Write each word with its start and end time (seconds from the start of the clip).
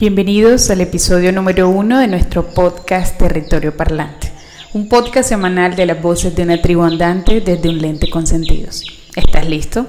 Bienvenidos 0.00 0.68
al 0.70 0.80
episodio 0.80 1.32
número 1.32 1.68
uno 1.68 2.00
de 2.00 2.08
nuestro 2.08 2.48
podcast 2.48 3.16
Territorio 3.18 3.76
Parlante, 3.76 4.32
un 4.72 4.88
podcast 4.88 5.28
semanal 5.28 5.76
de 5.76 5.86
las 5.86 6.02
voces 6.02 6.34
de 6.34 6.42
una 6.42 6.60
tribu 6.60 6.82
andante 6.82 7.40
desde 7.40 7.68
un 7.68 7.78
lente 7.78 8.10
con 8.10 8.26
sentidos. 8.26 8.84
¿Estás 9.14 9.48
listo? 9.48 9.86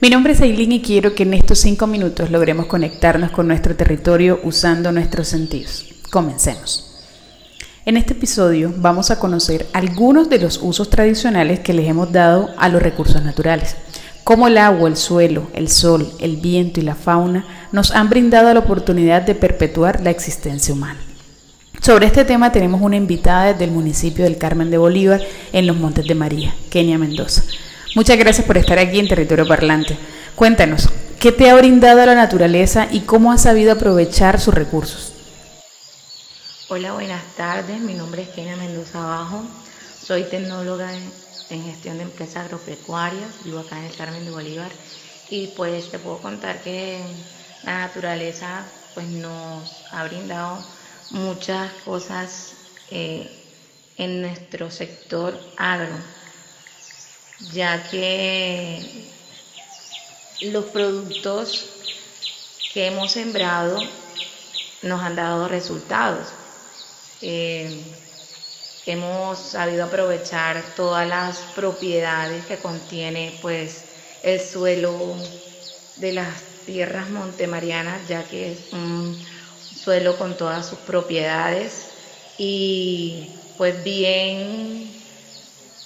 Mi 0.00 0.10
nombre 0.10 0.34
es 0.34 0.40
Aileen 0.42 0.72
y 0.72 0.82
quiero 0.82 1.14
que 1.14 1.22
en 1.22 1.32
estos 1.32 1.60
cinco 1.60 1.86
minutos 1.86 2.30
logremos 2.30 2.66
conectarnos 2.66 3.30
con 3.30 3.46
nuestro 3.46 3.74
territorio 3.74 4.40
usando 4.42 4.92
nuestros 4.92 5.28
sentidos. 5.28 5.86
Comencemos. 6.10 6.90
En 7.86 7.96
este 7.96 8.12
episodio 8.12 8.74
vamos 8.76 9.10
a 9.10 9.18
conocer 9.18 9.66
algunos 9.72 10.28
de 10.28 10.40
los 10.40 10.58
usos 10.62 10.90
tradicionales 10.90 11.60
que 11.60 11.72
les 11.72 11.88
hemos 11.88 12.12
dado 12.12 12.50
a 12.58 12.68
los 12.68 12.82
recursos 12.82 13.22
naturales 13.22 13.76
cómo 14.24 14.48
el 14.48 14.58
agua, 14.58 14.88
el 14.88 14.96
suelo, 14.96 15.48
el 15.52 15.68
sol, 15.68 16.10
el 16.18 16.38
viento 16.38 16.80
y 16.80 16.82
la 16.82 16.94
fauna 16.94 17.44
nos 17.70 17.90
han 17.90 18.08
brindado 18.08 18.52
la 18.52 18.60
oportunidad 18.60 19.22
de 19.22 19.34
perpetuar 19.34 20.00
la 20.00 20.10
existencia 20.10 20.74
humana. 20.74 21.00
Sobre 21.80 22.06
este 22.06 22.24
tema 22.24 22.50
tenemos 22.50 22.80
una 22.80 22.96
invitada 22.96 23.52
desde 23.52 23.64
el 23.64 23.70
municipio 23.70 24.24
del 24.24 24.38
Carmen 24.38 24.70
de 24.70 24.78
Bolívar, 24.78 25.20
en 25.52 25.66
los 25.66 25.76
Montes 25.76 26.06
de 26.06 26.14
María, 26.14 26.54
Kenia 26.70 26.96
Mendoza. 26.96 27.42
Muchas 27.94 28.16
gracias 28.16 28.46
por 28.46 28.56
estar 28.56 28.78
aquí 28.78 28.98
en 28.98 29.08
Territorio 29.08 29.46
Parlante. 29.46 29.96
Cuéntanos, 30.34 30.88
¿qué 31.20 31.30
te 31.30 31.50
ha 31.50 31.54
brindado 31.54 32.04
la 32.06 32.14
naturaleza 32.14 32.88
y 32.90 33.00
cómo 33.00 33.30
has 33.30 33.42
sabido 33.42 33.72
aprovechar 33.72 34.40
sus 34.40 34.54
recursos? 34.54 35.12
Hola, 36.68 36.94
buenas 36.94 37.22
tardes. 37.36 37.78
Mi 37.80 37.92
nombre 37.92 38.22
es 38.22 38.28
Kenia 38.30 38.56
Mendoza 38.56 39.00
Bajo. 39.00 39.44
Soy 40.02 40.22
tecnóloga 40.24 40.90
en 41.54 41.64
gestión 41.64 41.98
de 41.98 42.04
empresas 42.04 42.44
agropecuarias, 42.44 43.30
vivo 43.44 43.60
acá 43.60 43.78
en 43.78 43.84
el 43.84 43.96
Carmen 43.96 44.24
de 44.24 44.30
Bolívar 44.30 44.70
y 45.30 45.48
pues 45.48 45.90
te 45.90 45.98
puedo 45.98 46.18
contar 46.18 46.62
que 46.62 47.00
la 47.62 47.78
naturaleza 47.78 48.64
pues 48.94 49.06
nos 49.06 49.84
ha 49.90 50.04
brindado 50.04 50.64
muchas 51.10 51.72
cosas 51.84 52.54
eh, 52.90 53.28
en 53.96 54.22
nuestro 54.22 54.70
sector 54.70 55.38
agro, 55.56 55.94
ya 57.52 57.88
que 57.90 59.08
los 60.40 60.66
productos 60.66 61.66
que 62.72 62.88
hemos 62.88 63.12
sembrado 63.12 63.78
nos 64.82 65.00
han 65.00 65.16
dado 65.16 65.48
resultados. 65.48 66.28
Eh, 67.22 67.82
hemos 68.86 69.38
sabido 69.38 69.84
aprovechar 69.84 70.62
todas 70.76 71.08
las 71.08 71.38
propiedades 71.54 72.44
que 72.44 72.58
contiene 72.58 73.38
pues 73.40 73.84
el 74.22 74.40
suelo 74.40 75.16
de 75.96 76.12
las 76.12 76.42
tierras 76.66 77.08
montemarianas, 77.10 78.06
ya 78.08 78.24
que 78.24 78.52
es 78.52 78.58
un 78.72 79.18
suelo 79.82 80.16
con 80.18 80.36
todas 80.36 80.66
sus 80.66 80.78
propiedades. 80.80 81.90
Y 82.38 83.28
pues 83.56 83.82
bien 83.84 84.90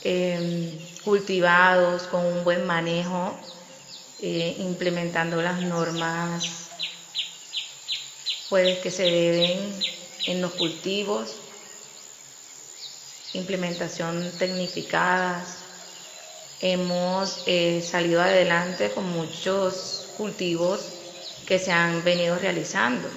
em, 0.04 0.70
cultivados, 1.04 2.04
con 2.04 2.24
un 2.24 2.44
buen 2.44 2.66
manejo, 2.66 3.34
eh, 4.20 4.56
implementando 4.58 5.40
las 5.42 5.60
normas 5.60 6.68
pues 8.48 8.78
que 8.78 8.90
se 8.90 9.02
deben 9.02 9.78
en 10.26 10.40
los 10.40 10.52
cultivos 10.52 11.36
implementación 13.32 14.36
tecnificadas. 14.38 15.66
Hemos 16.60 17.42
eh, 17.46 17.80
salido 17.82 18.20
adelante 18.22 18.90
con 18.92 19.04
muchos 19.06 20.12
cultivos 20.16 20.94
que 21.46 21.58
se 21.58 21.72
han 21.72 22.04
venido 22.04 22.38
realizando, 22.38 23.10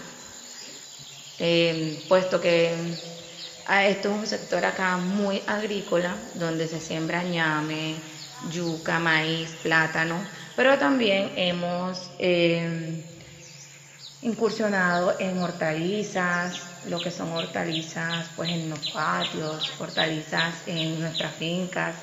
em, 1.37 2.07
puesto 2.07 2.39
que 2.39 2.97
ah, 3.65 3.85
esto 3.87 4.09
es 4.09 4.15
un 4.15 4.27
sector 4.27 4.65
acá 4.65 4.97
muy 4.97 5.43
agrícola, 5.47 6.31
donde 6.35 6.67
se 6.67 6.79
siembra 6.81 7.23
ñame, 7.23 8.03
yuca, 8.39 8.99
maíz, 8.99 9.55
plátano, 9.55 10.29
pero 10.55 10.77
también 10.77 11.33
hemos 11.35 12.15
em, 12.19 13.10
incursionado 14.21 15.15
en 15.19 15.41
hortalizas, 15.41 16.69
lo 16.85 17.01
que 17.01 17.11
son 17.11 17.31
hortalizas 17.31 18.29
pues 18.35 18.49
en 18.49 18.69
los 18.69 18.79
patios, 18.79 19.73
hortalizas 19.79 20.63
en 20.67 20.99
nuestras 20.99 21.35
fincas 21.35 21.95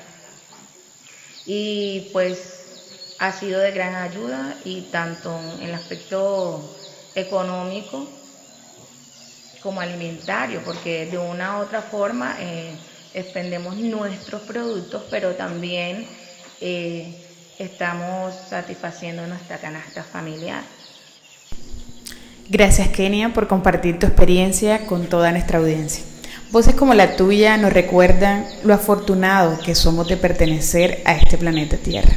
y 1.45 2.09
pues 2.11 2.65
ha 3.17 3.31
sido 3.31 3.59
de 3.59 3.71
gran 3.71 3.95
ayuda 3.95 4.57
y 4.63 4.81
tanto 4.91 5.37
en 5.59 5.69
el 5.69 5.73
aspecto 5.73 6.75
económico 7.15 8.07
como 9.61 9.81
alimentario, 9.81 10.61
porque 10.63 11.05
de 11.07 11.17
una 11.17 11.57
u 11.57 11.63
otra 11.63 11.81
forma 11.81 12.37
eh, 12.39 12.77
expendemos 13.13 13.75
nuestros 13.75 14.41
productos, 14.43 15.03
pero 15.09 15.35
también 15.35 16.07
eh, 16.61 17.53
estamos 17.57 18.35
satisfaciendo 18.35 19.27
nuestra 19.27 19.57
canasta 19.57 20.03
familiar. 20.03 20.88
Gracias 22.51 22.87
Kenia 22.87 23.31
por 23.31 23.47
compartir 23.47 23.99
tu 23.99 24.07
experiencia 24.07 24.87
con 24.87 25.05
toda 25.05 25.31
nuestra 25.31 25.59
audiencia. 25.59 26.03
Voces 26.49 26.73
como 26.73 26.95
la 26.95 27.15
tuya 27.15 27.57
nos 27.57 27.71
recuerdan 27.71 28.43
lo 28.63 28.73
afortunado 28.73 29.59
que 29.63 29.75
somos 29.75 30.07
de 30.07 30.17
pertenecer 30.17 31.03
a 31.05 31.13
este 31.13 31.37
planeta 31.37 31.77
Tierra. 31.77 32.11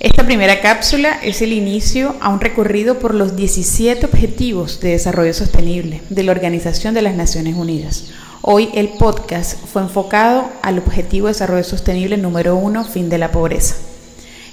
Esta 0.00 0.24
primera 0.24 0.62
cápsula 0.62 1.18
es 1.22 1.42
el 1.42 1.52
inicio 1.52 2.16
a 2.22 2.30
un 2.30 2.40
recorrido 2.40 2.98
por 2.98 3.12
los 3.12 3.36
17 3.36 4.06
Objetivos 4.06 4.80
de 4.80 4.92
Desarrollo 4.92 5.34
Sostenible 5.34 6.00
de 6.08 6.22
la 6.22 6.32
Organización 6.32 6.94
de 6.94 7.02
las 7.02 7.14
Naciones 7.14 7.54
Unidas. 7.54 8.06
Hoy 8.40 8.70
el 8.72 8.88
podcast 8.88 9.58
fue 9.66 9.82
enfocado 9.82 10.48
al 10.62 10.78
Objetivo 10.78 11.26
de 11.26 11.34
Desarrollo 11.34 11.64
Sostenible 11.64 12.16
número 12.16 12.56
uno, 12.56 12.86
fin 12.86 13.10
de 13.10 13.18
la 13.18 13.30
pobreza. 13.30 13.74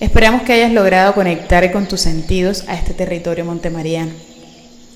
Esperamos 0.01 0.41
que 0.41 0.51
hayas 0.51 0.73
logrado 0.73 1.13
conectar 1.13 1.71
con 1.71 1.87
tus 1.87 2.01
sentidos 2.01 2.65
a 2.67 2.75
este 2.75 2.93
territorio 2.93 3.45
montemariano 3.45 4.11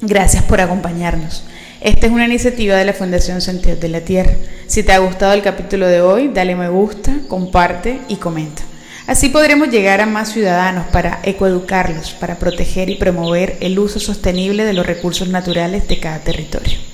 Gracias 0.06 0.44
por 0.44 0.60
acompañarnos. 0.60 1.46
Esta 1.80 2.08
es 2.08 2.12
una 2.12 2.26
iniciativa 2.26 2.76
de 2.76 2.84
la 2.84 2.92
Fundación 2.92 3.40
Sentidos 3.40 3.80
de 3.80 3.88
la 3.88 4.02
Tierra. 4.02 4.34
Si 4.68 4.84
te 4.84 4.92
ha 4.92 4.98
gustado 4.98 5.32
el 5.32 5.42
capítulo 5.42 5.88
de 5.88 6.02
hoy, 6.02 6.30
dale 6.34 6.58
me 6.58 6.68
gusta, 6.68 7.14
comparte 7.30 8.02
y 8.10 8.18
comenta. 8.18 8.64
Así 9.08 9.30
podremos 9.30 9.70
llegar 9.70 10.02
a 10.02 10.06
más 10.06 10.34
ciudadanos 10.34 10.88
para 10.88 11.22
ecoeducarlos, 11.24 12.12
para 12.12 12.36
proteger 12.36 12.90
y 12.90 12.96
promover 12.96 13.56
el 13.62 13.80
uso 13.80 14.02
sostenible 14.02 14.66
de 14.66 14.74
los 14.74 14.86
recursos 14.86 15.30
naturales 15.30 15.88
de 15.88 15.98
cada 16.02 16.20
territorio. 16.20 16.93